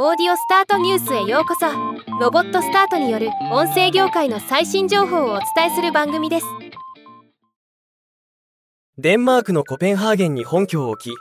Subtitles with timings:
[0.00, 1.66] オーディオスタートニュースへようこそ。
[2.20, 6.46] ロボットスタートによる音声業界の最新情報をお伝えする番組です。
[8.96, 11.16] デンマークのコペンハーゲンに本拠を置き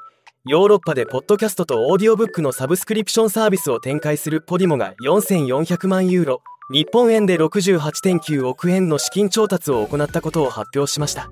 [0.45, 6.41] ヨーロッパでポッドキャストとオーディオブックのサブスクリプションサービスを展開するポディモが4400万ユーロ
[6.71, 11.31] 日本円で68.9億円の資金調達を行ったことを発表しました。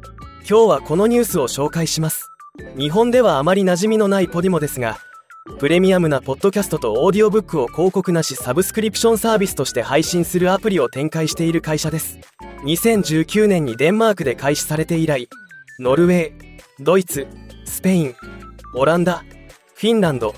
[0.50, 2.32] 今日はこのニュースを紹介します。
[2.76, 4.98] 日本ではあまり馴染みのないポディモですが
[5.60, 12.20] プレミアムなポッドキャストとオーディオブックを広告なしサブスクリプションサービスとして配信するアプリを展開している会社です。
[12.64, 15.30] 2019年にデンマークで開始されて以来
[15.80, 17.28] ノルウェードイツ
[17.64, 18.16] スペイン
[18.74, 19.24] オランダ
[19.76, 20.34] フィンランド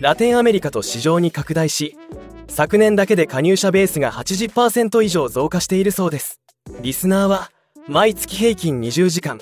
[0.00, 1.96] ラテンアメリカと市場に拡大し
[2.48, 6.40] 昨年だけで加入者ベースが80%以上増加しているそうです。
[6.80, 7.50] リスナーは
[7.88, 9.40] 毎月平均20時間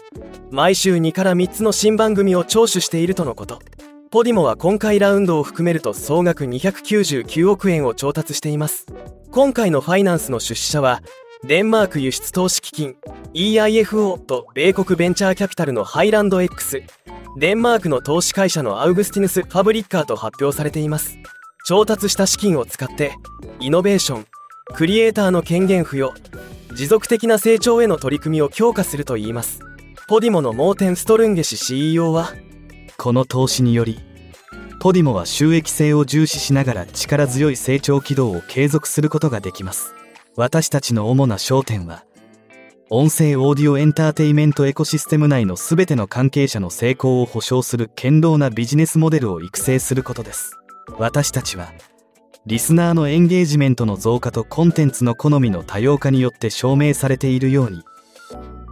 [0.50, 3.60] 毎週2から3つの新番組を聴取しているとのこと。
[4.12, 8.86] ポディモは今回ラウンドを含めると総額299億円を調達しています。
[9.30, 11.00] 今回のファイナンスの出資者は
[11.44, 12.96] デンマーク輸出投資基金
[13.34, 16.82] EIFO と米国ベンチャーキャピタルのハイランド X
[17.38, 21.16] デンマークの投資会社のアウグスティヌス・ファブリッカーと発表されています。
[21.64, 23.12] 調達した資金を使って
[23.60, 24.26] イノベーション
[24.74, 26.12] クリエイターの権限付与
[26.74, 29.60] 持続的な成長への取り組みを強化するといいます。
[30.08, 32.34] ポディモのモーテン・ストルンゲ氏 CEO は
[33.02, 33.98] この投資により
[34.78, 39.94] ポディモは収益性を重視しながら力強い成長軌道を継続することができます。
[40.36, 42.04] 私たちの主な焦点は
[42.90, 50.58] 音声オーディオエンターテイメントエコシステム内の全ての関係者の成功を保証する堅牢なビジネスモデルを育成することです。
[50.98, 51.72] 私たちは
[52.44, 57.82] リスナーのエンゲージメントの増加とコンテンツの好みの多様化によって証明されているように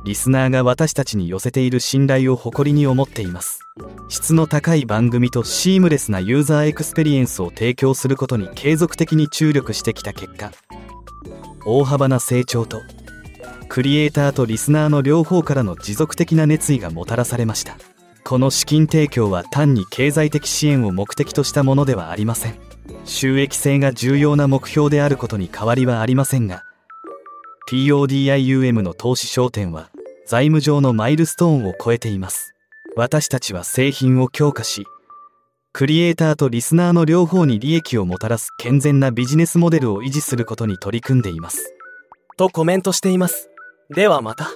[0.08, 3.60] リスナーが私たちに寄せている信頼を誇りに思っています。
[4.08, 10.50] 質の高い番組とシームレスなユーザーエクスペリエンスを提供することに継続的に注力してきた結果
[11.66, 12.80] 大幅な成長と
[13.68, 17.76] クリエイターとリスナーの両方からの持続的な熱意がもたらされました。
[18.24, 22.54] この資金提供は単に経済的支援を目的としたものではありません。
[23.04, 26.64] 収益性が重要な目標であることに変わりはありませんが
[27.70, 29.90] PODIUM の投資焦点は
[30.28, 32.52] 財務上のマイルストーンを超えています。
[32.96, 34.84] 私たちは製品を強化し
[35.72, 41.72] クリエイターとリスナーの両方に利益をもたらす健全なビジネスモデルを維持することに取り組んでいます。
[42.36, 43.48] とコメントしています。
[43.88, 44.50] ではまた。